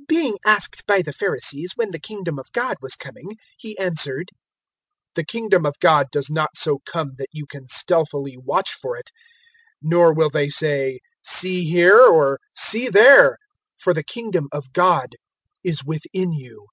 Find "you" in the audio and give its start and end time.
7.30-7.46, 16.32-16.66